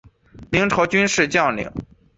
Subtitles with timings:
[0.49, 1.71] 明朝军事将领。